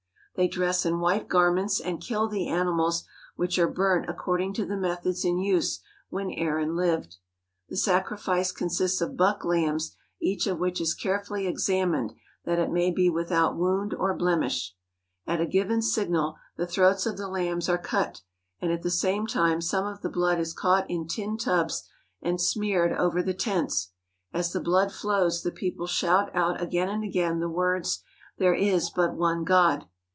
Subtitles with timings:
[0.35, 3.03] They dress in white garments and kill the animals
[3.35, 7.17] which are burnt according to the methods in use when Aaron lived.
[7.67, 12.13] The sacrifice consists of buck lambs each of which is carefully examined
[12.45, 14.73] that it may be without wound or blemish.
[15.27, 18.21] At a given signal the throats of the lambs are cut,
[18.61, 21.83] and at the same time some of the blood is caught in tin tubs
[22.21, 23.91] and smeared over the tents.
[24.33, 28.01] As the blood flows the people shout out again and again the words"
[28.39, 29.85] There is but one God."